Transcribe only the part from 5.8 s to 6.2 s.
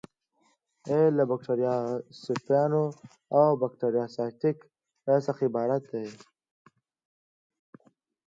دي.